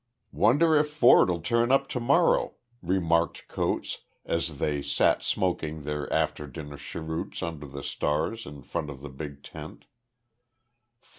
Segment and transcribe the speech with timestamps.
[0.33, 6.47] "Wonder if Ford'll turn up to morrow," remarked Coates, as they sat smoking their after
[6.47, 9.85] dinner cheroots under the stars in front of the big tent.